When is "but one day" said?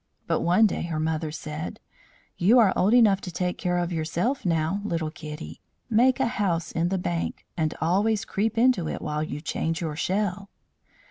0.25-0.81